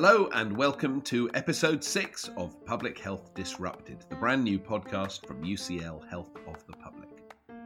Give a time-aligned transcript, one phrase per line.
[0.00, 5.42] Hello, and welcome to episode six of Public Health Disrupted, the brand new podcast from
[5.42, 7.08] UCL Health of the Public.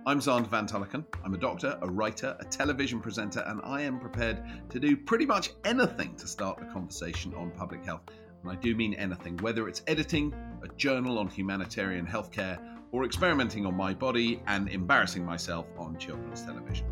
[0.06, 1.04] I'm Xander Van Tulleken.
[1.22, 5.26] I'm a doctor, a writer, a television presenter, and I am prepared to do pretty
[5.26, 8.04] much anything to start a conversation on public health.
[8.42, 12.58] And I do mean anything, whether it's editing a journal on humanitarian healthcare
[12.92, 16.86] or experimenting on my body and embarrassing myself on children's television.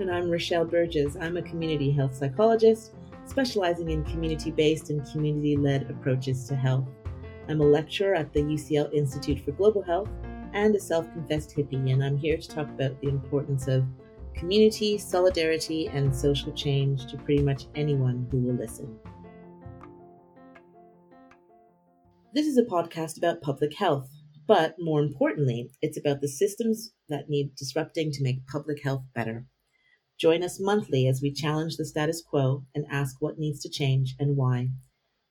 [0.00, 1.14] And I'm Rochelle Burgess.
[1.20, 2.92] I'm a community health psychologist
[3.26, 6.88] specializing in community based and community led approaches to health.
[7.48, 10.08] I'm a lecturer at the UCL Institute for Global Health
[10.52, 13.84] and a self confessed hippie, and I'm here to talk about the importance of
[14.34, 18.96] community, solidarity, and social change to pretty much anyone who will listen.
[22.34, 24.08] This is a podcast about public health,
[24.46, 29.46] but more importantly, it's about the systems that need disrupting to make public health better.
[30.18, 34.14] Join us monthly as we challenge the status quo and ask what needs to change
[34.18, 34.68] and why.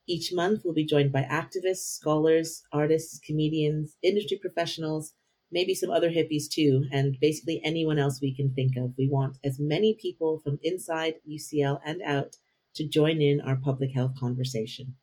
[0.07, 5.13] Each month, we'll be joined by activists, scholars, artists, comedians, industry professionals,
[5.49, 8.93] maybe some other hippies too, and basically anyone else we can think of.
[8.97, 12.35] We want as many people from inside UCL and out
[12.75, 14.95] to join in our public health conversation.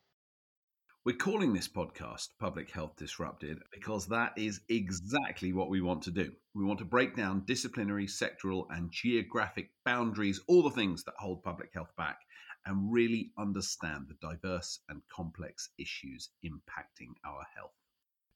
[1.11, 6.13] We're calling this podcast Public Health Disrupted because that is exactly what we want to
[6.13, 6.31] do.
[6.55, 11.43] We want to break down disciplinary, sectoral, and geographic boundaries, all the things that hold
[11.43, 12.21] public health back,
[12.65, 17.75] and really understand the diverse and complex issues impacting our health.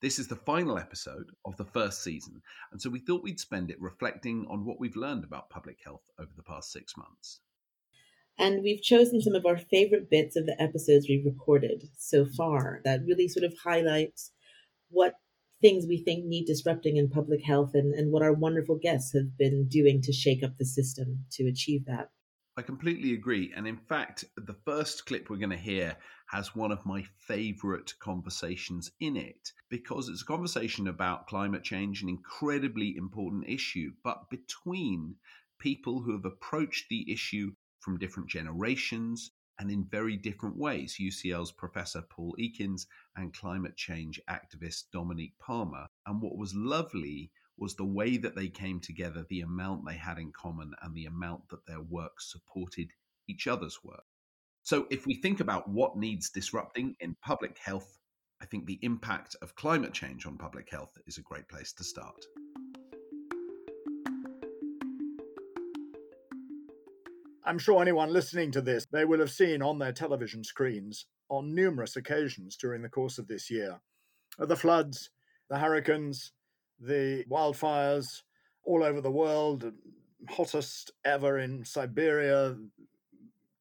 [0.03, 3.71] This is the final episode of the first season, and so we thought we'd spend
[3.71, 7.39] it reflecting on what we've learned about public health over the past six months.
[8.39, 12.81] And we've chosen some of our favorite bits of the episodes we've recorded so far
[12.85, 14.33] that really sort of highlights
[14.91, 15.15] what
[15.61, 19.39] things we think need disrupting in public health and, and what our wonderful guests have
[19.39, 22.11] been doing to shake up the system to achieve that.
[22.57, 23.53] I completely agree.
[23.57, 25.97] And in fact, the first clip we're going to hear
[26.29, 32.03] has one of my favorite conversations in it because it's a conversation about climate change,
[32.03, 35.17] an incredibly important issue, but between
[35.59, 37.53] people who have approached the issue
[37.85, 40.97] from different generations and in very different ways.
[41.01, 42.87] UCL's Professor Paul Ekins
[43.17, 45.87] and climate change activist Dominique Palmer.
[46.07, 50.19] And what was lovely was the way that they came together, the amount they had
[50.19, 52.89] in common, and the amount that their work supported
[53.29, 54.05] each other's work.
[54.65, 57.99] So, if we think about what needs disrupting in public health,
[58.41, 61.85] I think the impact of climate change on public health is a great place to
[61.85, 62.25] start.
[67.45, 71.55] I'm sure anyone listening to this, they will have seen on their television screens on
[71.55, 73.81] numerous occasions during the course of this year
[74.39, 75.11] the floods,
[75.49, 76.33] the hurricanes,
[76.81, 78.23] the wildfires
[78.65, 79.73] all over the world,
[80.29, 82.57] hottest ever in Siberia,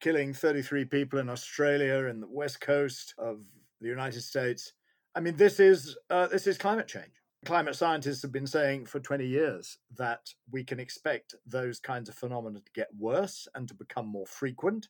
[0.00, 3.44] killing 33 people in Australia, in the west coast of
[3.80, 4.72] the United States.
[5.14, 7.22] I mean, this is uh, this is climate change.
[7.44, 12.14] Climate scientists have been saying for 20 years that we can expect those kinds of
[12.14, 14.88] phenomena to get worse and to become more frequent.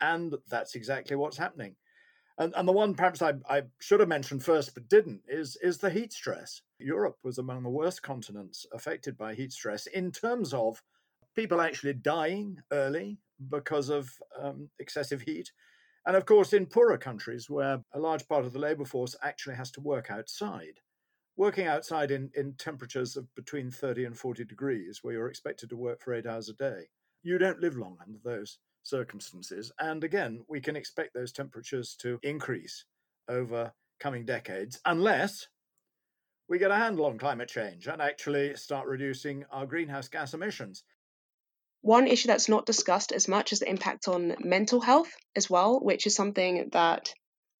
[0.00, 1.76] And that's exactly what's happening.
[2.38, 5.78] And, and the one perhaps I, I should have mentioned first but didn't is, is
[5.78, 6.62] the heat stress.
[6.78, 10.82] Europe was among the worst continents affected by heat stress in terms of
[11.34, 13.18] people actually dying early
[13.50, 14.10] because of
[14.40, 15.52] um, excessive heat.
[16.06, 19.56] And of course, in poorer countries where a large part of the labor force actually
[19.56, 20.80] has to work outside,
[21.36, 25.76] working outside in, in temperatures of between 30 and 40 degrees, where you're expected to
[25.76, 26.88] work for eight hours a day,
[27.22, 29.72] you don't live long under those circumstances.
[29.78, 32.84] And again, we can expect those temperatures to increase
[33.28, 35.46] over coming decades unless
[36.48, 40.82] we get a handle on climate change and actually start reducing our greenhouse gas emissions.
[41.80, 45.80] One issue that's not discussed as much is the impact on mental health as well,
[45.80, 47.12] which is something that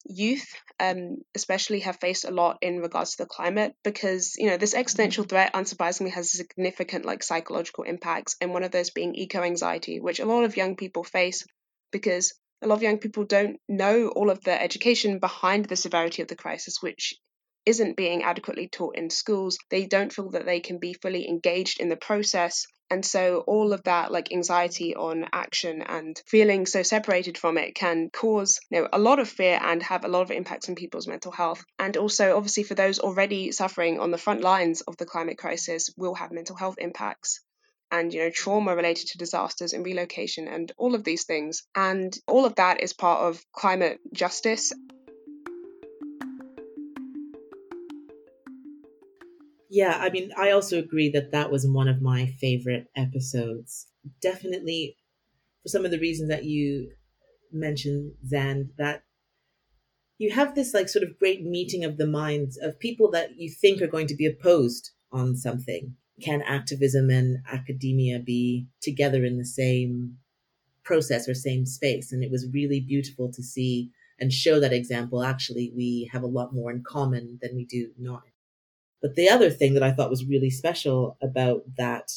[0.04, 0.46] youth
[0.80, 4.74] um, especially have faced a lot in regards to the climate because you know this
[4.74, 10.00] existential threat unsurprisingly has significant like psychological impacts and one of those being eco anxiety
[10.00, 11.44] which a lot of young people face
[11.92, 12.32] because
[12.62, 16.28] a lot of young people don't know all of the education behind the severity of
[16.28, 17.14] the crisis which
[17.64, 19.58] isn't being adequately taught in schools.
[19.70, 23.72] They don't feel that they can be fully engaged in the process and so all
[23.72, 28.82] of that like anxiety on action and feeling so separated from it can cause you
[28.82, 31.64] know a lot of fear and have a lot of impacts on people's mental health.
[31.78, 35.88] And also obviously for those already suffering on the front lines of the climate crisis
[35.96, 37.40] will have mental health impacts
[37.90, 42.18] and you know trauma related to disasters and relocation and all of these things and
[42.26, 44.70] all of that is part of climate justice
[49.72, 53.86] Yeah, I mean, I also agree that that was one of my favorite episodes.
[54.20, 54.98] Definitely
[55.62, 56.92] for some of the reasons that you
[57.52, 59.04] mentioned, Zand, that
[60.18, 63.50] you have this like sort of great meeting of the minds of people that you
[63.50, 65.96] think are going to be opposed on something.
[66.20, 70.18] Can activism and academia be together in the same
[70.84, 72.12] process or same space?
[72.12, 73.90] And it was really beautiful to see
[74.20, 75.22] and show that example.
[75.24, 78.24] Actually, we have a lot more in common than we do not.
[79.02, 82.12] But the other thing that I thought was really special about that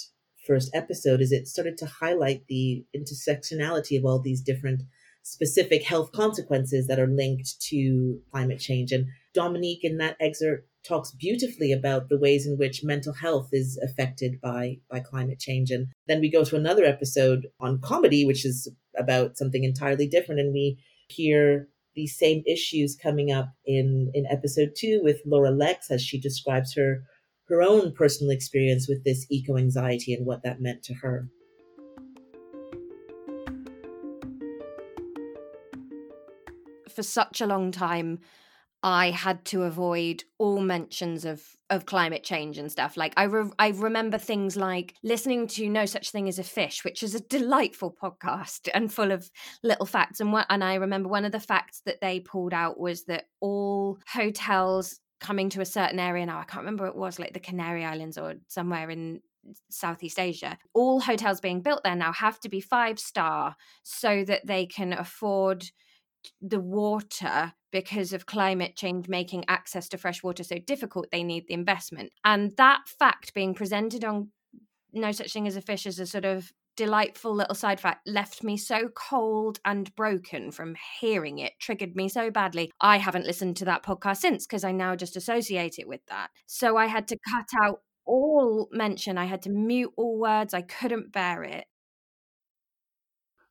[0.46, 4.84] first episode is it started to highlight the intersectionality of all these different
[5.24, 8.92] specific health consequences that are linked to climate change.
[8.92, 13.78] And Dominique in that excerpt talks beautifully about the ways in which mental health is
[13.84, 18.46] affected by by climate change and then we go to another episode on comedy which
[18.46, 20.78] is about something entirely different and we
[21.08, 26.20] hear these same issues coming up in in episode 2 with Laura Lex as she
[26.20, 27.04] describes her
[27.48, 31.30] her own personal experience with this eco anxiety and what that meant to her.
[36.94, 38.20] For such a long time
[38.86, 42.96] I had to avoid all mentions of of climate change and stuff.
[42.96, 46.86] Like I re- I remember things like listening to No Such Thing as a Fish,
[46.86, 49.32] which is a delightful podcast and full of
[49.64, 50.20] little facts.
[50.20, 53.26] And what and I remember one of the facts that they pulled out was that
[53.42, 57.40] all hotels coming to a certain area now, I can't remember it was like the
[57.40, 59.20] Canary Islands or somewhere in
[59.72, 60.60] Southeast Asia.
[60.76, 64.94] All hotels being built there now have to be five star so that they can
[64.94, 65.66] afford
[66.42, 71.46] the water because of climate change making access to fresh water so difficult, they need
[71.48, 72.12] the investment.
[72.24, 74.30] And that fact being presented on
[74.94, 78.44] No Such Thing as a Fish as a sort of delightful little side fact left
[78.44, 82.72] me so cold and broken from hearing it, triggered me so badly.
[82.82, 86.30] I haven't listened to that podcast since because I now just associate it with that.
[86.46, 90.62] So I had to cut out all mention, I had to mute all words, I
[90.62, 91.66] couldn't bear it.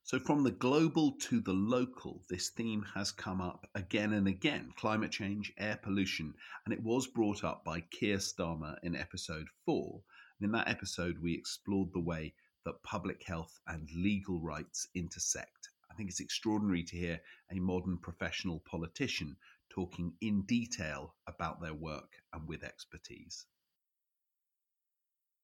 [0.07, 4.75] So, from the global to the local, this theme has come up again and again
[4.77, 6.35] climate change, air pollution,
[6.67, 10.03] and it was brought up by Keir Starmer in episode four.
[10.39, 12.35] And in that episode, we explored the way
[12.67, 15.71] that public health and legal rights intersect.
[15.91, 19.39] I think it's extraordinary to hear a modern professional politician
[19.71, 23.47] talking in detail about their work and with expertise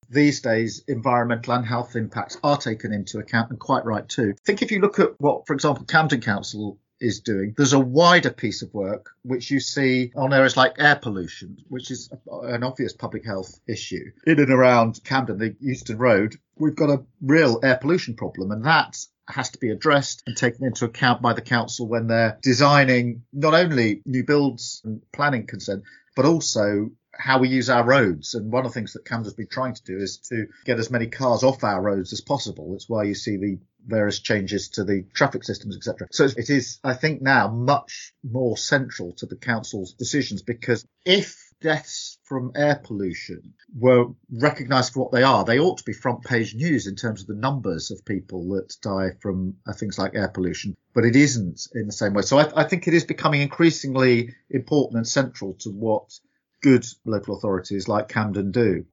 [0.08, 4.34] these days environmental and health impacts are taken into account and quite right too.
[4.36, 7.54] I think if you look at what, for example, Camden Council is doing.
[7.56, 11.90] There's a wider piece of work which you see on areas like air pollution, which
[11.90, 14.04] is an obvious public health issue.
[14.26, 18.64] In and around Camden, the Euston Road, we've got a real air pollution problem, and
[18.64, 18.98] that
[19.28, 23.54] has to be addressed and taken into account by the council when they're designing not
[23.54, 25.84] only new builds and planning consent,
[26.16, 28.34] but also how we use our roads.
[28.34, 30.90] And one of the things that Camden's been trying to do is to get as
[30.90, 32.72] many cars off our roads as possible.
[32.72, 36.08] That's why you see the various changes to the traffic systems, etc.
[36.12, 41.50] So it is, I think, now much more central to the council's decisions because if
[41.60, 46.24] deaths from air pollution were recognised for what they are, they ought to be front
[46.24, 50.14] page news in terms of the numbers of people that die from uh, things like
[50.14, 50.76] air pollution.
[50.94, 52.22] But it isn't in the same way.
[52.22, 56.18] So I, I think it is becoming increasingly important and central to what
[56.62, 58.84] good local authorities like Camden do.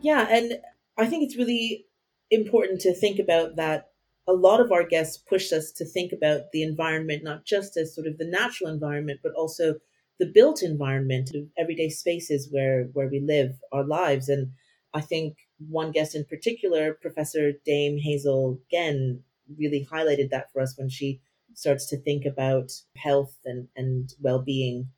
[0.00, 0.58] Yeah, and
[0.96, 1.86] I think it's really
[2.30, 3.90] important to think about that.
[4.26, 7.94] A lot of our guests push us to think about the environment, not just as
[7.94, 9.76] sort of the natural environment, but also
[10.18, 14.28] the built environment of everyday spaces where, where we live our lives.
[14.28, 14.52] And
[14.92, 19.22] I think one guest in particular, Professor Dame Hazel Genn,
[19.56, 21.20] really highlighted that for us when she
[21.58, 24.90] starts to think about health and, and well-being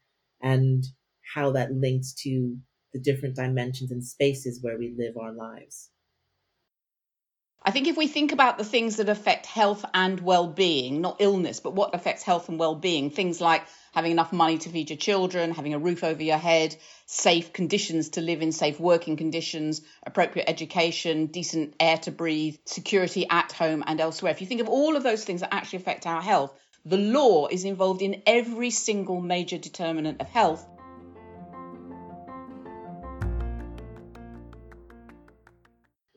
[0.43, 0.85] and
[1.35, 2.59] how that links to
[2.93, 5.90] the different dimensions and spaces where we live our lives.
[7.63, 11.61] I think if we think about the things that affect health and well-being, not illness,
[11.61, 15.53] but what affects health and well-being, things like having enough money to feed your children,
[15.53, 16.75] having a roof over your head,
[17.05, 23.27] safe conditions to live in, safe working conditions, appropriate education, decent air to breathe, security
[23.29, 24.33] at home and elsewhere.
[24.33, 27.47] If you think of all of those things that actually affect our health, the law
[27.47, 30.67] is involved in every single major determinant of health.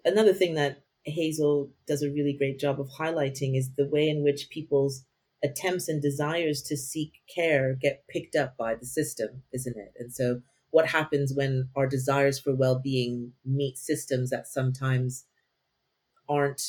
[0.06, 4.24] Another thing that Hazel does a really great job of highlighting is the way in
[4.24, 5.06] which people's
[5.44, 9.94] attempts and desires to seek care get picked up by the system, isn't it?
[10.00, 10.42] And so,
[10.72, 15.26] what happens when our desires for well being meet systems that sometimes
[16.28, 16.64] aren't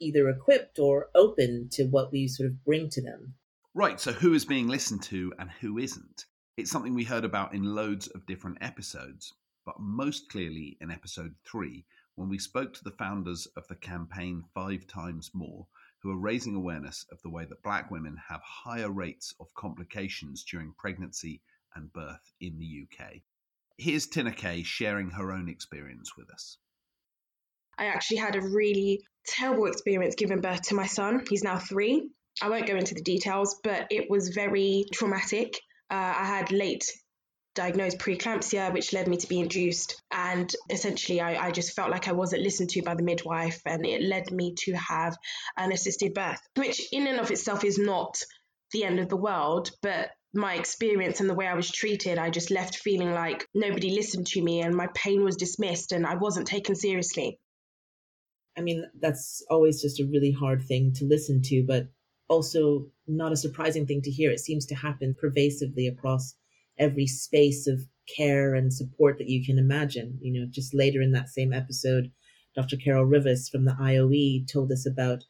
[0.00, 3.34] either equipped or open to what we sort of bring to them?
[3.74, 4.00] Right.
[4.00, 6.26] So, who is being listened to and who isn't?
[6.56, 9.34] It's something we heard about in loads of different episodes,
[9.66, 11.84] but most clearly in episode three,
[12.16, 15.66] when we spoke to the founders of the campaign Five Times More,
[16.02, 20.42] who are raising awareness of the way that black women have higher rates of complications
[20.42, 21.42] during pregnancy
[21.74, 23.20] and birth in the UK.
[23.76, 26.56] Here's Tinuke sharing her own experience with us.
[27.78, 31.22] I actually had a really terrible experience giving birth to my son.
[31.28, 32.08] He's now three.
[32.40, 35.54] I won't go into the details, but it was very traumatic.
[35.90, 36.84] Uh, I had late
[37.56, 40.00] diagnosed preeclampsia, which led me to be induced.
[40.12, 43.84] And essentially, I, I, just felt like I wasn't listened to by the midwife, and
[43.84, 45.16] it led me to have
[45.56, 48.22] an assisted birth, which in and of itself is not
[48.72, 49.70] the end of the world.
[49.82, 53.90] But my experience and the way I was treated, I just left feeling like nobody
[53.90, 57.40] listened to me, and my pain was dismissed, and I wasn't taken seriously.
[58.56, 61.88] I mean, that's always just a really hard thing to listen to, but
[62.28, 64.30] also not a surprising thing to hear.
[64.30, 66.34] It seems to happen pervasively across
[66.78, 70.18] every space of care and support that you can imagine.
[70.20, 72.10] You know, just later in that same episode,
[72.54, 72.76] Dr.
[72.76, 75.24] Carol Rivas from the IOE told us about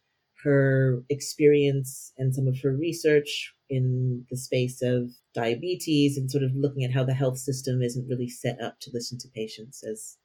[0.44, 6.54] her experience and some of her research in the space of diabetes and sort of
[6.54, 10.18] looking at how the health system isn't really set up to listen to patients as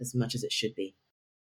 [0.00, 0.94] as much as it should be.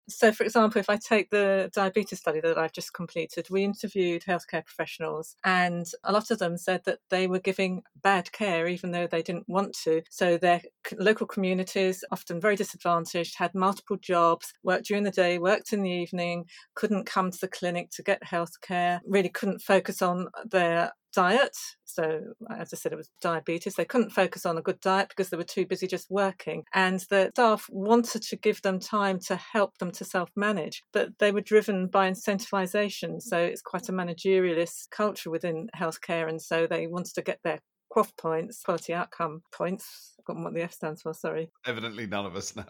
[0.08, 4.24] So, for example, if I take the diabetes study that I've just completed, we interviewed
[4.24, 8.92] healthcare professionals, and a lot of them said that they were giving bad care even
[8.92, 10.04] though they didn't want to.
[10.12, 10.62] So, their
[10.98, 15.90] local communities, often very disadvantaged, had multiple jobs, worked during the day, worked in the
[15.90, 16.46] evening,
[16.76, 21.56] couldn't come to the clinic to get healthcare, really couldn't focus on their diet.
[21.86, 22.20] So,
[22.50, 23.76] uh, as I said, it was diabetes.
[23.76, 26.64] They couldn't focus on a good diet because they were too busy just working.
[26.74, 31.10] And the staff wanted to give them time to help them to self manage, but
[31.20, 33.22] they were driven by incentivization.
[33.22, 36.28] So, it's quite a managerialist culture within healthcare.
[36.30, 37.60] And so, they wanted to get their
[37.96, 40.14] QOF points, quality outcome points.
[40.20, 41.52] I've forgotten what the F stands for, sorry.
[41.66, 42.66] Evidently, none of us know.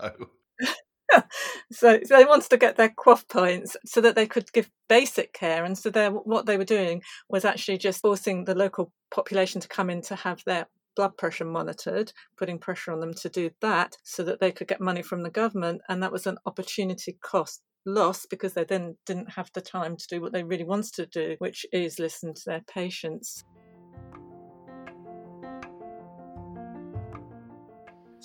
[1.72, 5.34] so, so they wanted to get their QOF points so that they could give basic
[5.34, 5.64] care.
[5.64, 5.92] And so
[6.24, 10.16] what they were doing was actually just forcing the local population to come in to
[10.16, 14.52] have their blood pressure monitored, putting pressure on them to do that so that they
[14.52, 15.82] could get money from the government.
[15.90, 20.08] And that was an opportunity cost loss because they then didn't have the time to
[20.08, 23.44] do what they really wanted to do, which is listen to their patients.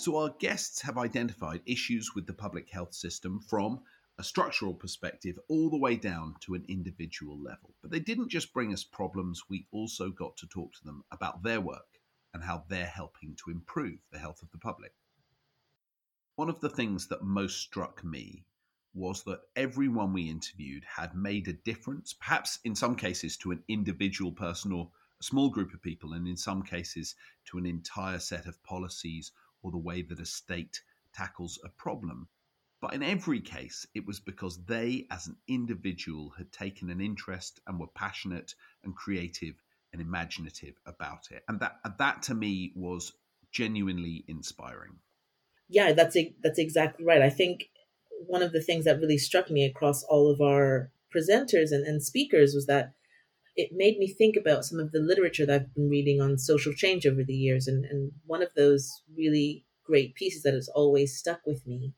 [0.00, 3.82] So, our guests have identified issues with the public health system from
[4.16, 7.74] a structural perspective all the way down to an individual level.
[7.82, 11.42] But they didn't just bring us problems, we also got to talk to them about
[11.42, 12.00] their work
[12.32, 14.94] and how they're helping to improve the health of the public.
[16.34, 18.46] One of the things that most struck me
[18.94, 23.62] was that everyone we interviewed had made a difference, perhaps in some cases to an
[23.68, 24.90] individual person or
[25.20, 29.32] a small group of people, and in some cases to an entire set of policies
[29.62, 30.80] or the way that a state
[31.14, 32.28] tackles a problem.
[32.80, 37.60] But in every case, it was because they, as an individual, had taken an interest
[37.66, 39.54] and were passionate and creative
[39.92, 41.42] and imaginative about it.
[41.48, 43.12] And that, that to me was
[43.52, 44.98] genuinely inspiring.
[45.68, 47.20] Yeah, that's a, that's exactly right.
[47.20, 47.66] I think
[48.26, 52.02] one of the things that really struck me across all of our presenters and, and
[52.02, 52.94] speakers was that
[53.60, 56.72] it made me think about some of the literature that I've been reading on social
[56.72, 57.66] change over the years.
[57.68, 61.92] And, and one of those really great pieces that has always stuck with me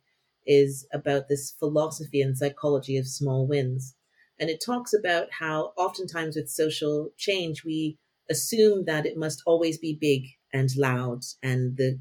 [0.45, 3.95] is about this philosophy and psychology of small wins.
[4.41, 9.79] And it talks about how oftentimes with social change, we assume that it must always
[9.79, 12.01] be big and loud and the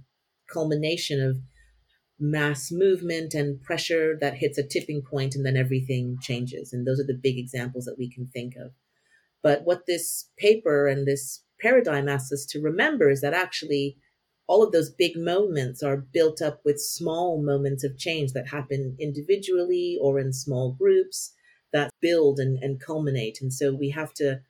[0.51, 1.37] culmination of
[2.19, 6.73] mass movement and pressure that hits a tipping point and then everything changes.
[6.73, 8.71] And those are the big examples that we can think of.
[9.43, 13.97] But what this paper and this paradigm asks us to remember is that actually
[14.47, 18.95] all of those big moments are built up with small moments of change that happen
[18.99, 21.33] individually or in small groups
[21.71, 23.39] that build and, and culminate.
[23.41, 24.41] And so we have to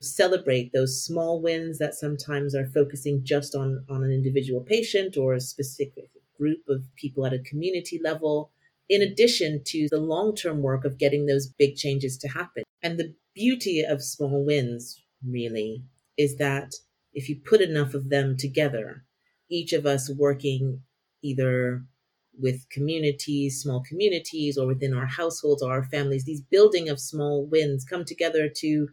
[0.00, 5.34] celebrate those small wins that sometimes are focusing just on, on an individual patient or
[5.34, 8.50] a specific group of people at a community level,
[8.88, 12.64] in addition to the long term work of getting those big changes to happen.
[12.82, 15.84] And the beauty of small wins, really,
[16.16, 16.74] is that
[17.12, 19.04] if you put enough of them together,
[19.50, 20.82] each of us working
[21.22, 21.84] either
[22.38, 27.46] with communities, small communities, or within our households or our families, these building of small
[27.46, 28.88] wins come together to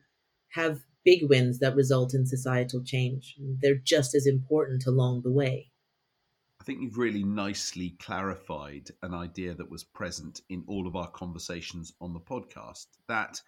[0.50, 3.36] have big wins that result in societal change.
[3.62, 5.72] They're just as important along the way.
[6.60, 11.10] I think you've really nicely clarified an idea that was present in all of our
[11.10, 13.42] conversations on the podcast that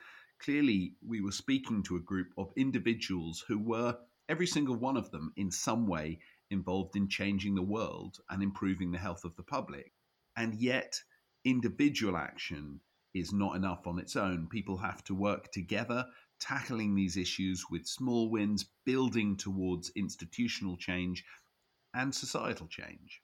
[0.43, 5.12] clearly we were speaking to a group of individuals who were, every single one of
[5.12, 6.19] them, in some way
[6.50, 9.93] involved in changing the world and improving the health of the public.
[10.36, 11.00] And yet,
[11.45, 12.81] individual action
[13.13, 14.48] is not enough on its own.
[14.50, 16.05] People have to work together,
[16.39, 21.24] tackling these issues with small wins, building towards institutional change
[21.93, 23.21] and societal change.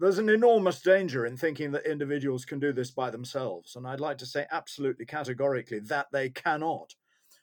[0.00, 3.74] There's an enormous danger in thinking that individuals can do this by themselves.
[3.74, 6.94] And I'd like to say absolutely categorically that they cannot,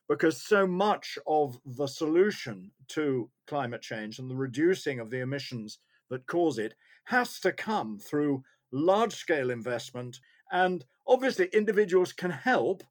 [0.08, 5.80] because so much of the solution to climate change and the reducing of the emissions
[6.10, 10.20] that cause it has to come through large scale investment.
[10.50, 12.84] And obviously, individuals can help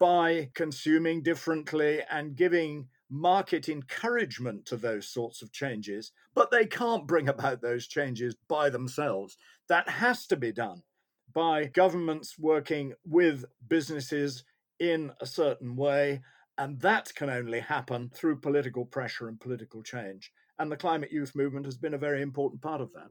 [0.00, 7.06] by consuming differently and giving market encouragement to those sorts of changes, but they can't
[7.06, 9.36] bring about those changes by themselves.
[9.68, 10.82] That has to be done
[11.32, 14.44] by governments working with businesses
[14.80, 16.22] in a certain way,
[16.58, 20.32] and that can only happen through political pressure and political change.
[20.58, 23.10] And the climate youth movement has been a very important part of that.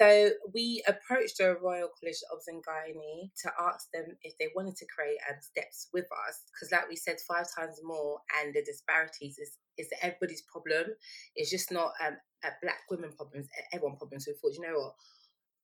[0.00, 4.86] So we approached the Royal College of and to ask them if they wanted to
[4.86, 9.38] create um, steps with us, because like we said five times more, and the disparities
[9.38, 10.94] is is everybody's problem.
[11.36, 14.24] It's just not um, a black women problems, everyone problems.
[14.24, 14.94] So we thought, you know what,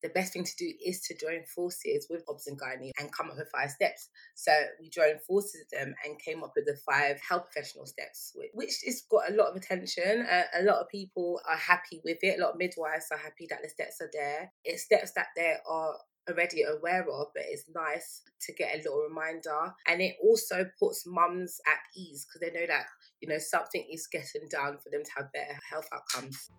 [0.03, 3.31] the best thing to do is to join forces with Obs and Gynae and come
[3.31, 4.09] up with five steps.
[4.35, 8.33] So we joined forces with them and came up with the five health professional steps,
[8.53, 10.26] which has got a lot of attention.
[10.31, 12.38] Uh, a lot of people are happy with it.
[12.38, 14.53] A lot of midwives are happy that the steps are there.
[14.65, 15.95] It's steps that they are
[16.29, 19.73] already aware of, but it's nice to get a little reminder.
[19.87, 22.87] And it also puts mums at ease because they know that,
[23.21, 26.50] you know, something is getting done for them to have better health outcomes.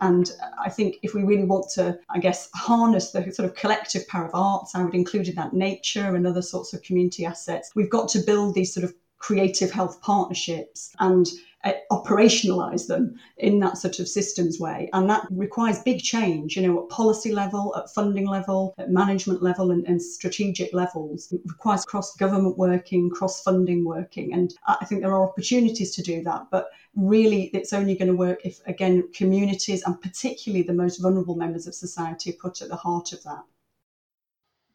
[0.00, 4.06] And I think if we really want to, I guess, harness the sort of collective
[4.08, 7.70] power of arts, I would include in that nature and other sorts of community assets.
[7.74, 11.26] We've got to build these sort of creative health partnerships and
[11.64, 14.88] Uh, operationalize them in that sort of systems way.
[14.92, 19.42] And that requires big change, you know, at policy level, at funding level, at management
[19.42, 21.32] level, and, and strategic levels.
[21.32, 24.32] It requires cross government working, cross funding working.
[24.32, 26.46] And I think there are opportunities to do that.
[26.52, 31.34] But really, it's only going to work if, again, communities and particularly the most vulnerable
[31.34, 33.42] members of society are put at the heart of that.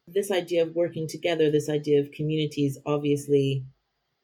[0.06, 3.64] This idea of working together, this idea of communities, obviously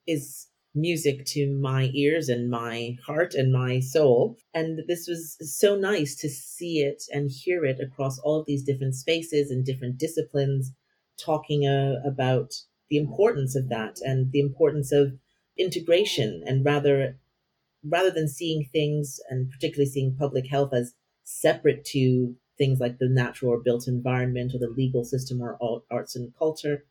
[0.06, 4.36] is music to my ears and my heart and my soul.
[4.54, 8.62] And this was so nice to see it and hear it across all of these
[8.62, 10.72] different spaces and different disciplines,
[11.18, 12.54] talking uh, about
[12.88, 15.18] the importance of that and the importance of
[15.58, 17.16] integration and rather
[17.82, 23.08] rather than seeing things and particularly seeing public health as separate to things like the
[23.08, 25.58] natural or built environment or the legal system or
[25.90, 26.84] arts and culture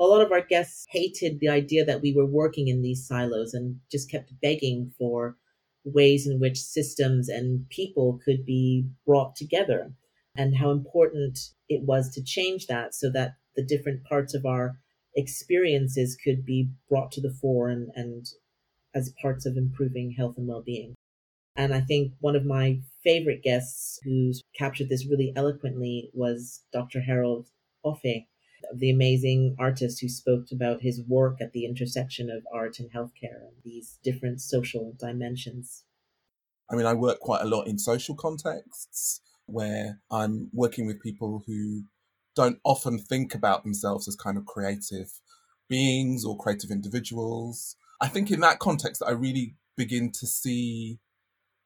[0.00, 3.52] a lot of our guests hated the idea that we were working in these silos
[3.52, 5.36] and just kept begging for
[5.84, 9.92] ways in which systems and people could be brought together
[10.34, 14.78] and how important it was to change that so that the different parts of our
[15.16, 18.26] experiences could be brought to the fore and, and
[18.94, 20.94] as parts of improving health and well-being.
[21.56, 27.00] And I think one of my favorite guests who's captured this really eloquently was Dr.
[27.00, 27.48] Harold
[27.84, 28.24] Offeh,
[28.74, 33.42] the amazing artist who spoke about his work at the intersection of art and healthcare
[33.46, 35.84] and these different social dimensions.
[36.70, 41.42] I mean, I work quite a lot in social contexts where I'm working with people
[41.46, 41.84] who
[42.36, 45.10] don't often think about themselves as kind of creative
[45.68, 47.76] beings or creative individuals.
[48.00, 50.98] I think in that context, I really begin to see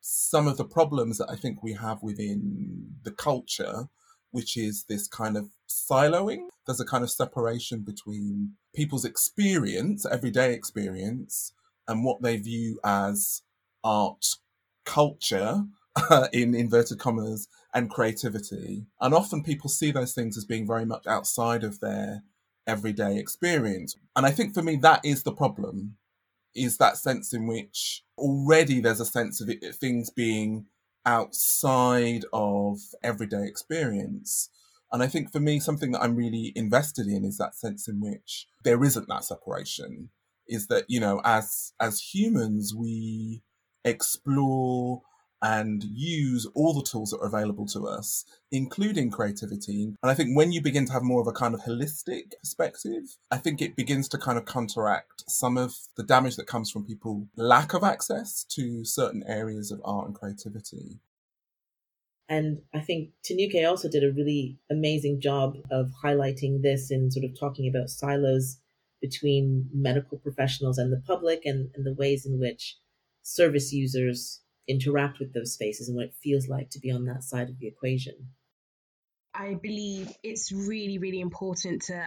[0.00, 3.88] some of the problems that I think we have within the culture
[4.35, 6.49] which is this kind of siloing.
[6.66, 11.53] There's a kind of separation between people's experience, everyday experience,
[11.87, 13.42] and what they view as
[13.85, 14.27] art
[14.85, 15.66] culture,
[16.33, 18.87] in inverted commas, and creativity.
[19.01, 22.25] And often people see those things as being very much outside of their
[22.66, 23.97] everyday experience.
[24.16, 25.97] And I think for me, that is the problem,
[26.57, 30.66] is that sense in which already there's a sense of it, things being
[31.06, 34.48] outside of everyday experience.
[34.92, 38.00] And I think for me, something that I'm really invested in is that sense in
[38.00, 40.10] which there isn't that separation.
[40.46, 43.42] Is that, you know, as as humans, we
[43.84, 45.02] explore
[45.44, 49.94] and use all the tools that are available to us, including creativity.
[50.02, 53.02] And I think when you begin to have more of a kind of holistic perspective,
[53.30, 56.87] I think it begins to kind of counteract some of the damage that comes from
[56.87, 60.98] people lack of access to certain areas of art and creativity.
[62.26, 67.26] And I think Tinuke also did a really amazing job of highlighting this and sort
[67.26, 68.61] of talking about silos
[69.02, 72.78] between medical professionals and the public and, and the ways in which
[73.22, 77.22] service users interact with those spaces and what it feels like to be on that
[77.22, 78.14] side of the equation.
[79.35, 82.07] I believe it's really, really important to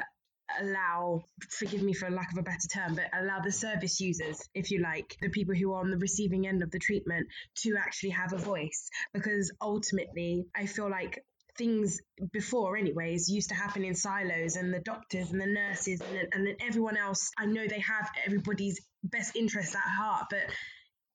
[0.62, 4.72] allow, forgive me for lack of a better term, but allow the service users, if
[4.72, 8.12] you like, the people who are on the receiving end of the treatment to actually
[8.12, 8.90] have a voice.
[9.14, 11.24] Because ultimately, I feel like
[11.58, 12.00] things
[12.32, 16.56] before anyways used to happen in silos and the doctors and the nurses and, and
[16.62, 20.44] everyone else i know they have everybody's best interests at heart but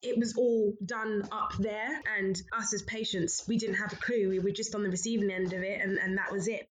[0.03, 4.29] it was all done up there and us as patients we didn't have a clue.
[4.29, 6.69] We were just on the receiving end of it and, and that was it.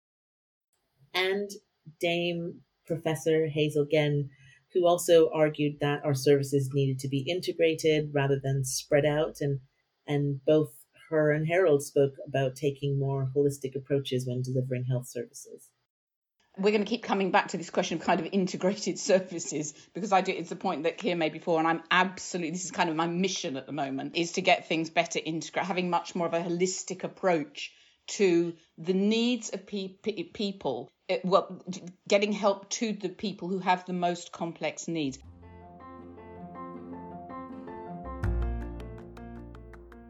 [1.14, 1.50] And
[2.00, 4.30] dame professor hazel genn
[4.74, 9.38] who also argued that our services needed to be integrated rather than spread out.
[9.42, 9.60] And
[10.06, 10.74] and both
[11.10, 15.70] her and harold spoke about taking more holistic approaches when delivering health services
[16.58, 20.12] we're going to keep coming back to this question of kind of integrated services because
[20.12, 22.90] I do it's the point that Keir made before and I'm absolutely this is kind
[22.90, 26.28] of my mission at the moment is to get things better integrated having much more
[26.28, 27.72] of a holistic approach
[28.08, 31.62] to the needs of pe- pe- people it, well
[32.08, 35.20] getting help to the people who have the most complex needs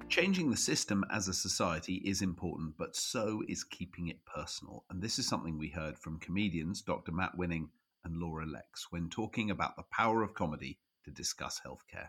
[0.10, 4.86] Changing the system as a society is important, but so is keeping it personal.
[4.90, 7.12] And this is something we heard from comedians Dr.
[7.12, 7.70] Matt Winning
[8.06, 12.08] and Laura Lex when talking about the power of comedy to discuss healthcare.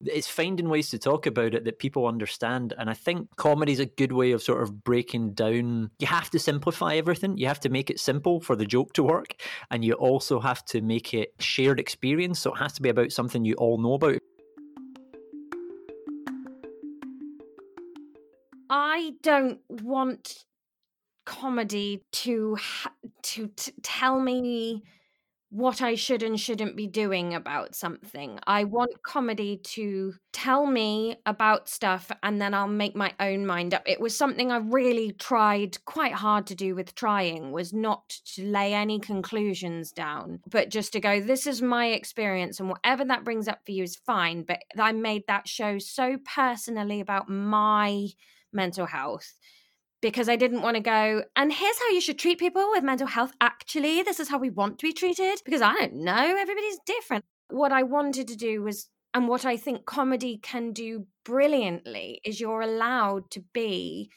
[0.00, 2.74] It's finding ways to talk about it that people understand.
[2.78, 5.90] And I think comedy is a good way of sort of breaking down.
[5.98, 7.36] You have to simplify everything.
[7.36, 9.34] You have to make it simple for the joke to work.
[9.70, 12.38] And you also have to make it shared experience.
[12.38, 14.20] So it has to be about something you all know about.
[19.08, 20.44] I don't want
[21.24, 22.92] comedy to ha-
[23.22, 24.82] to t- tell me
[25.48, 28.38] what I should and shouldn't be doing about something.
[28.46, 33.72] I want comedy to tell me about stuff and then I'll make my own mind
[33.72, 33.82] up.
[33.86, 38.44] It was something I really tried quite hard to do with trying was not to
[38.44, 43.24] lay any conclusions down, but just to go this is my experience and whatever that
[43.24, 48.08] brings up for you is fine, but I made that show so personally about my
[48.52, 49.34] mental health
[50.00, 53.06] because I didn't want to go, and here's how you should treat people with mental
[53.06, 53.32] health.
[53.40, 56.36] Actually, this is how we want to be treated because I don't know.
[56.38, 57.24] Everybody's different.
[57.50, 62.40] What I wanted to do was, and what I think comedy can do brilliantly, is
[62.40, 64.10] you're allowed to be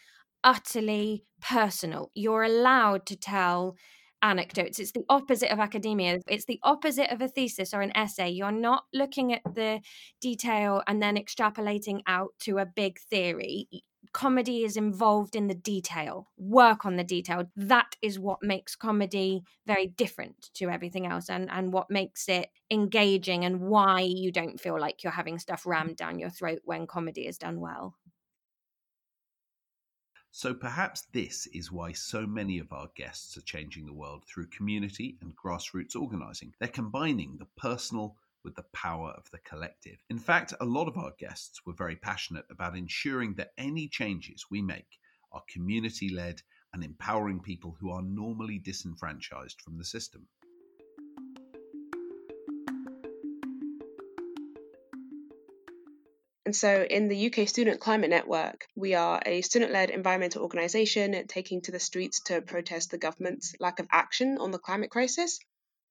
[0.44, 2.12] utterly personal.
[2.14, 3.76] You're allowed to tell
[4.22, 4.78] anecdotes.
[4.78, 6.20] It's the opposite of academia.
[6.28, 8.30] It's the opposite of a thesis or an essay.
[8.30, 9.82] You're not looking at the
[10.20, 13.68] detail and then extrapolating out to a big theory
[14.14, 17.46] comedy is involved in the detail, work on the detail.
[17.56, 22.50] That is what makes comedy very different to everything else and, and what makes it
[22.70, 26.88] engaging and why you don't feel like you're having stuff rammed down your throat when
[26.88, 27.96] comedy is done well.
[30.34, 34.48] So perhaps this is why so many of our guests are changing the world through
[34.48, 36.54] community and grassroots organising.
[36.58, 39.98] They're combining the personal with the power of the collective.
[40.10, 44.46] In fact, a lot of our guests were very passionate about ensuring that any changes
[44.50, 45.00] we make
[45.32, 46.42] are community led
[46.74, 50.28] and empowering people who are normally disenfranchised from the system.
[56.52, 61.26] And so, in the UK Student Climate Network, we are a student led environmental organisation
[61.28, 65.40] taking to the streets to protest the government's lack of action on the climate crisis.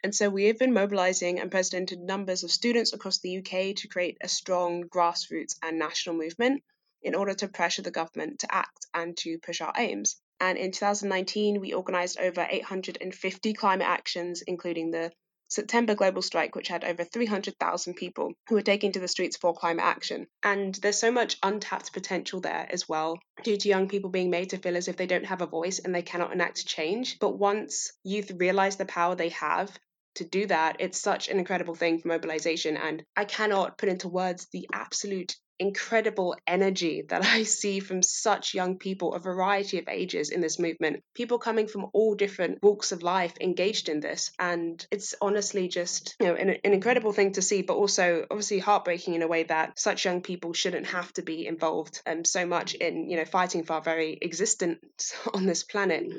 [0.03, 3.89] And so we have been mobilizing and unprecedented numbers of students across the UK to
[3.89, 6.63] create a strong grassroots and national movement
[7.03, 10.17] in order to pressure the government to act and to push our aims.
[10.41, 15.13] And in 2019, we organized over 850 climate actions, including the
[15.51, 19.53] September global strike, which had over 300,000 people who were taking to the streets for
[19.53, 20.29] climate action.
[20.43, 24.51] And there's so much untapped potential there as well, due to young people being made
[24.51, 27.19] to feel as if they don't have a voice and they cannot enact change.
[27.19, 29.77] But once youth realize the power they have
[30.17, 32.77] to do that, it's such an incredible thing for mobilization.
[32.77, 38.55] And I cannot put into words the absolute incredible energy that I see from such
[38.55, 42.93] young people, a variety of ages in this movement, people coming from all different walks
[42.93, 44.33] of life engaged in this.
[44.39, 48.59] And it's honestly just, you know, an, an incredible thing to see, but also obviously
[48.59, 52.47] heartbreaking in a way that such young people shouldn't have to be involved um, so
[52.47, 56.11] much in, you know, fighting for our very existence on this planet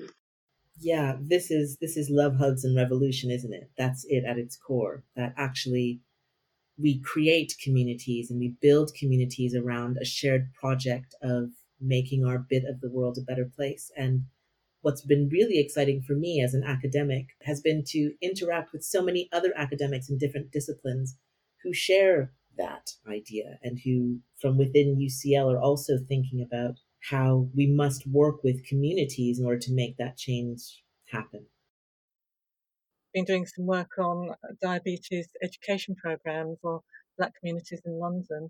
[0.79, 3.69] yeah, this is this is love, hugs, and revolution, isn't it?
[3.77, 5.03] That's it at its core.
[5.15, 6.01] That actually
[6.77, 12.63] we create communities and we build communities around a shared project of making our bit
[12.65, 13.91] of the world a better place.
[13.95, 14.25] And
[14.81, 19.01] what's been really exciting for me as an academic has been to interact with so
[19.01, 21.17] many other academics in different disciplines
[21.63, 27.67] who share that idea and who from within UCL are also thinking about how we
[27.67, 31.45] must work with communities in order to make that change happen.
[33.13, 36.81] Been doing some work on diabetes education programs for
[37.17, 38.49] black communities in London,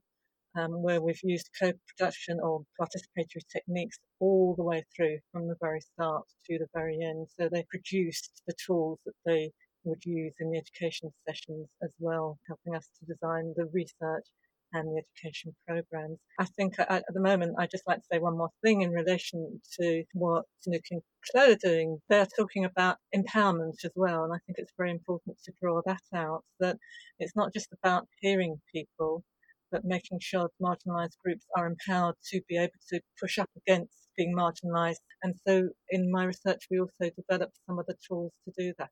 [0.55, 5.81] um, where we've used co-production or participatory techniques all the way through from the very
[5.81, 7.27] start to the very end.
[7.39, 9.51] So they produced the tools that they
[9.83, 14.27] would use in the education sessions as well, helping us to design the research
[14.73, 16.19] and the education programs.
[16.39, 19.61] I think at the moment, I'd just like to say one more thing in relation
[19.79, 21.99] to what Nuke and Chloe are doing.
[22.09, 26.03] They're talking about empowerment as well, and I think it's very important to draw that
[26.15, 26.77] out, that
[27.19, 29.23] it's not just about hearing people,
[29.71, 34.35] but making sure marginalised groups are empowered to be able to push up against being
[34.35, 34.99] marginalised.
[35.23, 38.91] And so in my research, we also developed some of the tools to do that.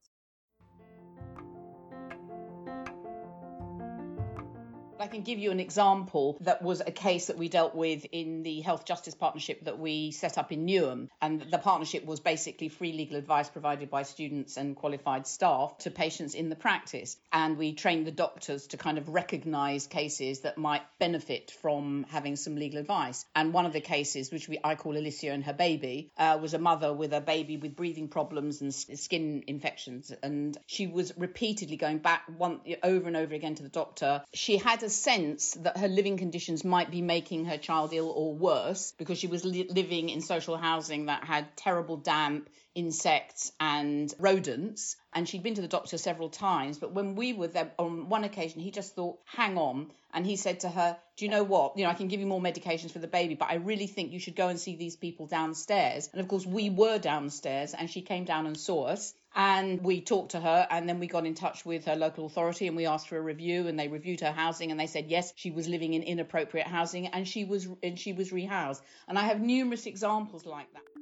[5.00, 8.44] I can give you an example that was a case that we dealt with in
[8.44, 11.08] the Health Justice Partnership that we set up in Newham.
[11.22, 15.92] And the partnership was basically free legal advice provided by students and qualified staff to
[15.92, 17.16] patients in the practice.
[17.32, 22.36] And we trained the doctors to kind of recognise cases that might benefit from having
[22.36, 23.26] some legal advice.
[23.34, 26.54] And one of the cases, which we, I call Alicia and her baby, uh, was
[26.54, 30.12] a mother with a baby with breathing problems and skin infections.
[30.22, 34.24] And she was repeatedly going back one, over and over again to the doctor.
[34.34, 38.34] She had a sense that her living conditions might be making her child ill or
[38.34, 44.14] worse because she was li- living in social housing that had terrible damp, insects, and
[44.20, 44.96] rodents.
[45.14, 46.78] And she'd been to the doctor several times.
[46.78, 49.92] But when we were there on one occasion, he just thought, hang on.
[50.14, 51.78] And he said to her, Do you know what?
[51.78, 54.12] You know, I can give you more medications for the baby, but I really think
[54.12, 56.10] you should go and see these people downstairs.
[56.12, 60.02] And of course, we were downstairs, and she came down and saw us and we
[60.02, 62.86] talked to her and then we got in touch with her local authority and we
[62.86, 65.68] asked for a review and they reviewed her housing and they said yes she was
[65.68, 69.86] living in inappropriate housing and she was and she was rehoused and i have numerous
[69.86, 70.99] examples like that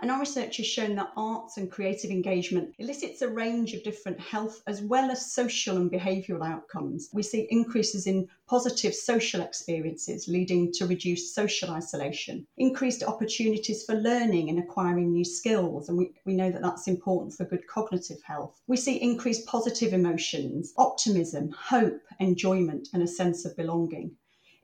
[0.00, 4.20] And our research has shown that arts and creative engagement elicits a range of different
[4.20, 7.10] health as well as social and behavioural outcomes.
[7.12, 13.96] We see increases in positive social experiences leading to reduced social isolation, increased opportunities for
[13.96, 18.22] learning and acquiring new skills, and we, we know that that's important for good cognitive
[18.22, 18.60] health.
[18.68, 24.12] We see increased positive emotions, optimism, hope, enjoyment, and a sense of belonging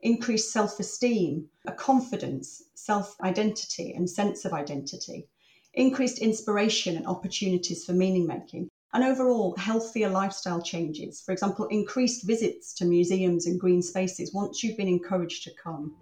[0.05, 5.27] increased self esteem, a confidence, self identity, and sense of identity,
[5.73, 11.21] increased inspiration and opportunities for meaning making, and overall healthier lifestyle changes.
[11.25, 15.95] For example, increased visits to museums and green spaces once you've been encouraged to come.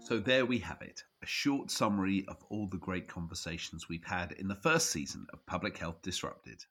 [0.00, 4.32] So there we have it a short summary of all the great conversations we've had
[4.32, 6.64] in the first season of Public Health Disrupted.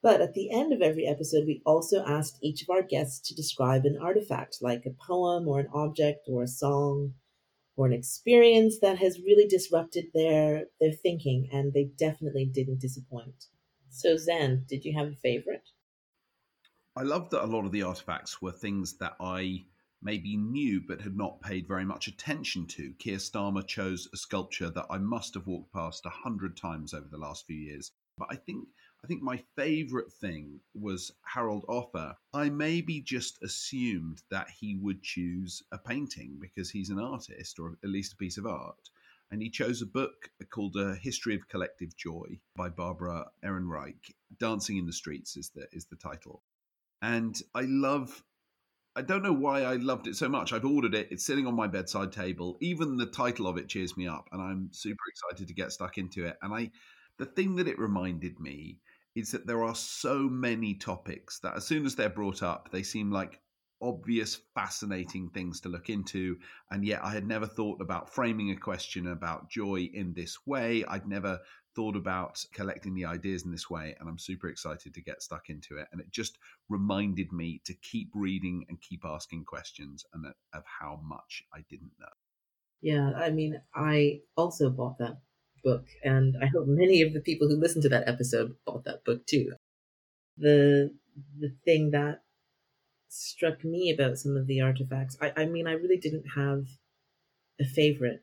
[0.00, 3.34] But at the end of every episode, we also asked each of our guests to
[3.34, 7.14] describe an artifact, like a poem or an object or a song
[7.76, 13.46] or an experience that has really disrupted their their thinking, and they definitely didn't disappoint.
[13.90, 15.68] So, Zen, did you have a favorite?
[16.96, 19.64] I love that a lot of the artifacts were things that I
[20.02, 22.92] maybe knew but had not paid very much attention to.
[22.98, 27.08] Keir Starmer chose a sculpture that I must have walked past a hundred times over
[27.08, 27.92] the last few years.
[28.16, 28.66] But I think
[29.04, 32.16] I think my favorite thing was Harold Offeh.
[32.34, 37.78] I maybe just assumed that he would choose a painting because he's an artist or
[37.82, 38.90] at least a piece of art.
[39.30, 44.12] And he chose a book called A History of Collective Joy by Barbara Ehrenreich.
[44.38, 46.42] Dancing in the Streets is the is the title.
[47.00, 48.24] And I love
[48.96, 50.52] I don't know why I loved it so much.
[50.52, 51.08] I've ordered it.
[51.12, 52.58] It's sitting on my bedside table.
[52.60, 55.98] Even the title of it cheers me up and I'm super excited to get stuck
[55.98, 56.36] into it.
[56.42, 56.72] And I
[57.18, 58.78] the thing that it reminded me
[59.18, 62.82] is that there are so many topics that as soon as they're brought up, they
[62.82, 63.40] seem like
[63.82, 66.36] obvious, fascinating things to look into.
[66.70, 70.84] And yet I had never thought about framing a question about joy in this way.
[70.86, 71.40] I'd never
[71.74, 73.96] thought about collecting the ideas in this way.
[73.98, 75.86] And I'm super excited to get stuck into it.
[75.92, 81.00] And it just reminded me to keep reading and keep asking questions and of how
[81.02, 82.06] much I didn't know.
[82.80, 85.18] Yeah, I mean, I also bought that
[85.62, 89.04] book, and I hope many of the people who listened to that episode bought that
[89.04, 89.52] book too.
[90.36, 90.94] The
[91.38, 92.22] the thing that
[93.08, 96.66] struck me about some of the artifacts, I, I mean, I really didn't have
[97.60, 98.22] a favorite.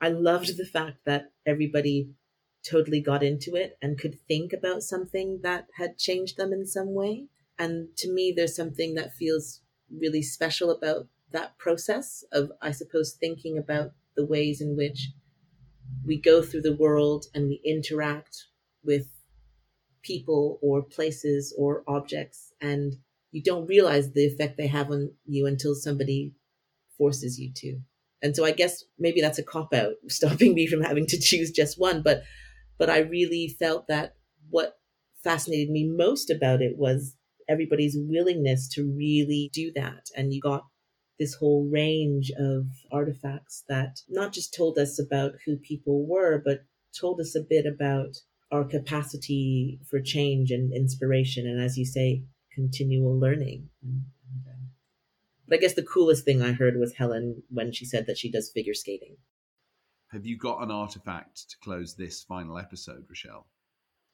[0.00, 2.10] I loved the fact that everybody
[2.68, 6.94] totally got into it and could think about something that had changed them in some
[6.94, 7.26] way.
[7.58, 13.12] And to me, there's something that feels really special about that process of, I suppose,
[13.12, 15.10] thinking about the ways in which
[16.04, 18.44] we go through the world and we interact
[18.84, 19.06] with
[20.02, 22.96] people or places or objects and
[23.30, 26.34] you don't realize the effect they have on you until somebody
[26.98, 27.80] forces you to.
[28.22, 31.50] And so I guess maybe that's a cop out, stopping me from having to choose
[31.50, 32.02] just one.
[32.02, 32.22] But
[32.78, 34.16] but I really felt that
[34.50, 34.78] what
[35.24, 37.16] fascinated me most about it was
[37.48, 40.06] everybody's willingness to really do that.
[40.16, 40.64] And you got
[41.18, 46.64] this whole range of artifacts that not just told us about who people were, but
[46.98, 48.16] told us a bit about
[48.50, 51.46] our capacity for change and inspiration.
[51.46, 53.68] And as you say, continual learning.
[53.84, 54.52] Uh,
[55.48, 58.30] but I guess the coolest thing I heard was Helen when she said that she
[58.30, 59.16] does figure skating.
[60.12, 63.46] Have you got an artifact to close this final episode, Rochelle?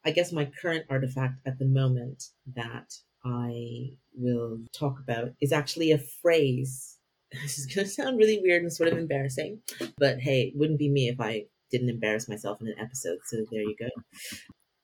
[0.04, 2.22] I guess my current artifact at the moment
[2.54, 2.94] that
[3.28, 6.96] I will talk about is actually a phrase.
[7.42, 9.60] This is going to sound really weird and sort of embarrassing,
[9.98, 13.18] but hey, it wouldn't be me if I didn't embarrass myself in an episode.
[13.26, 13.90] So there you go.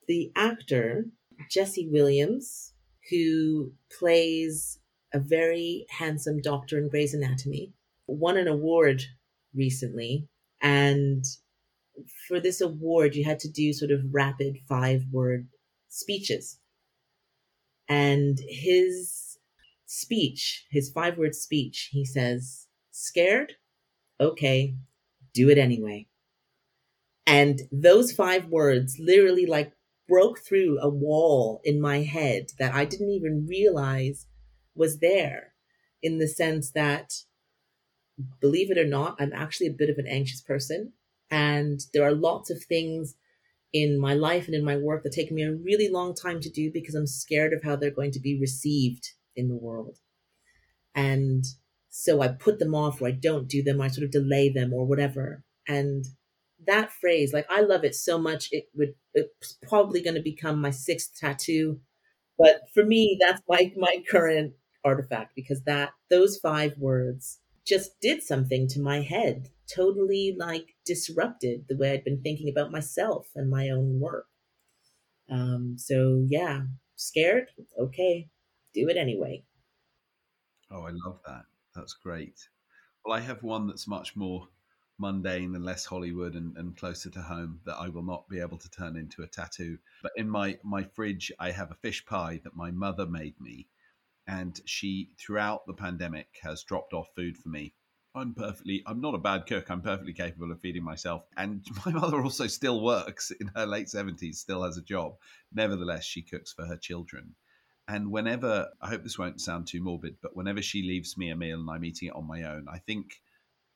[0.09, 1.07] The actor,
[1.51, 2.75] Jesse Williams,
[3.09, 4.79] who plays
[5.15, 7.73] a very handsome doctor in Grey's Anatomy,
[8.07, 9.03] won an award
[9.55, 10.29] recently.
[10.61, 11.25] And
[12.29, 15.49] for this award, you had to do sort of rapid five word
[15.89, 16.59] speeches.
[17.89, 19.39] And his
[19.87, 23.55] speech, his five word speech, he says, Scared?
[24.21, 24.77] Okay,
[25.33, 26.07] do it anyway.
[27.27, 29.73] And those five words literally like
[30.09, 34.27] broke through a wall in my head that I didn't even realize
[34.75, 35.55] was there
[36.03, 37.15] in the sense that,
[38.41, 40.93] believe it or not, I'm actually a bit of an anxious person.
[41.31, 43.17] And there are lots of things
[43.75, 46.49] in my life and in my work that take me a really long time to
[46.49, 49.99] do because I'm scared of how they're going to be received in the world.
[50.95, 51.45] And
[51.91, 54.73] so I put them off or I don't do them, I sort of delay them
[54.73, 55.43] or whatever.
[55.67, 56.05] And
[56.69, 60.61] that phrase, like I love it so much, it would it's probably going to become
[60.61, 61.81] my sixth tattoo.
[62.39, 68.23] But for me, that's like my current artifact because that those five words just did
[68.23, 73.51] something to my head, totally like disrupted the way I'd been thinking about myself and
[73.51, 74.27] my own work.
[75.31, 76.63] Um, so yeah,
[76.97, 77.49] scared?
[77.79, 78.29] Okay,
[78.73, 79.45] do it anyway.
[80.71, 81.45] Oh, I love that.
[81.75, 82.49] That's great.
[83.05, 84.49] Well, I have one that's much more
[84.99, 88.59] mundane and less Hollywood and, and closer to home that I will not be able
[88.59, 89.79] to turn into a tattoo.
[90.03, 93.69] But in my, my fridge, I have a fish pie that my mother made me.
[94.27, 97.75] And she, throughout the pandemic, has dropped off food for me.
[98.17, 99.71] I'm perfectly, I'm not a bad cook.
[99.71, 101.25] I'm perfectly capable of feeding myself.
[101.37, 105.17] And my mother also still works in her late 70s, still has a job.
[105.53, 107.35] Nevertheless, she cooks for her children.
[107.89, 111.37] And whenever, I hope this won't sound too morbid, but whenever she leaves me a
[111.37, 113.21] meal and I'm eating it on my own, I think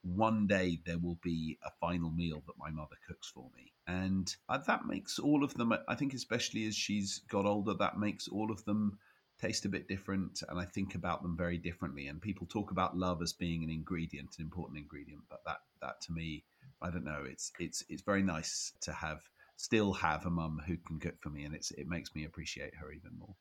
[0.02, 3.72] one day there will be a final meal that my mother cooks for me.
[3.86, 7.98] And uh, that makes all of them, I think, especially as she's got older, that
[7.98, 8.98] makes all of them
[9.40, 10.42] taste a bit different.
[10.48, 12.08] And I think about them very differently.
[12.08, 15.22] And people talk about love as being an ingredient, an important ingredient.
[15.28, 16.44] But that, that to me,
[16.82, 19.20] I don't know, it's, it's, it's very nice to have,
[19.56, 21.44] still have a mum who can cook for me.
[21.44, 23.34] And it's, it makes me appreciate her even more.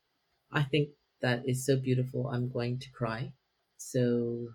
[0.52, 2.28] I think that is so beautiful.
[2.28, 3.32] I'm going to cry.
[3.76, 4.48] So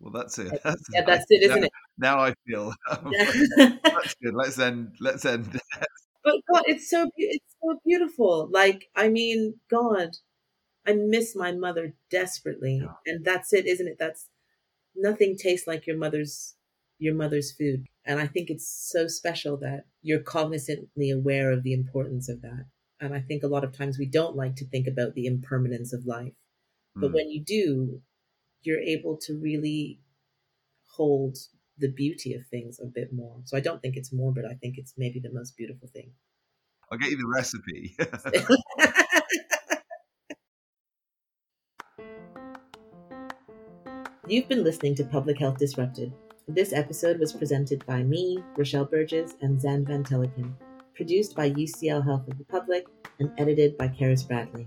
[0.00, 0.60] well, that's it.
[0.62, 1.72] That's yeah, that's it, isn't now, it?
[1.98, 2.74] Now I feel
[3.84, 4.34] that's good.
[4.34, 4.94] Let's end.
[5.00, 5.60] Let's end.
[6.24, 8.48] but God, it's so it's so beautiful.
[8.50, 10.10] Like I mean, God,
[10.86, 12.94] I miss my mother desperately, yeah.
[13.06, 13.96] and that's it, isn't it?
[13.98, 14.28] That's
[14.94, 16.54] nothing tastes like your mother's
[16.98, 21.72] your mother's food, and I think it's so special that you're cognizantly aware of the
[21.72, 22.66] importance of that.
[23.00, 25.92] And I think a lot of times we don't like to think about the impermanence
[25.92, 26.32] of life,
[26.94, 27.14] but mm.
[27.14, 28.00] when you do,
[28.62, 30.00] you're able to really
[30.96, 31.36] hold
[31.78, 33.40] the beauty of things a bit more.
[33.44, 34.44] So I don't think it's morbid.
[34.46, 36.12] I think it's maybe the most beautiful thing.
[36.90, 37.96] I'll get you the recipe.
[44.28, 46.12] You've been listening to Public Health Disrupted.
[46.48, 50.52] This episode was presented by me, Rochelle Burgess, and Xand van Tulleken,
[50.96, 52.86] produced by UCL Health of the Public,
[53.20, 54.66] and edited by Karis Bradley.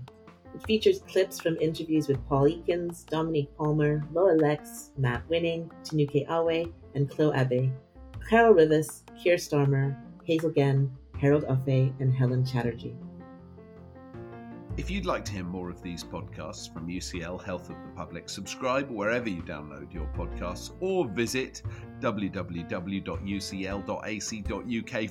[0.54, 6.26] It features clips from interviews with Paul Ekins, Dominique Palmer, Laura Lex, Matt Winning, Tinuke
[6.30, 7.70] Awe, and Chloe Abe,
[8.30, 12.96] Carol Rivas, Keir Starmer, Hazel Genn, Harold Offeh, and Helen Chatterjee.
[14.76, 18.28] If you'd like to hear more of these podcasts from UCL Health of the Public,
[18.28, 21.62] subscribe wherever you download your podcasts or visit
[21.98, 22.70] www.ucl.ac.uk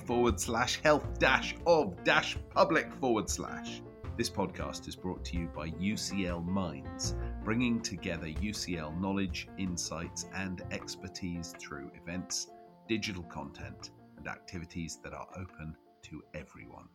[0.06, 3.82] forward slash health dash of dash public forward slash.
[4.16, 10.62] This podcast is brought to you by UCL Minds, bringing together UCL knowledge, insights, and
[10.72, 12.48] expertise through events,
[12.88, 16.88] digital content, and activities that are open to everyone.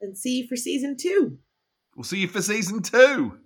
[0.00, 1.38] And see you for season two.
[1.96, 3.38] We'll see you for season two.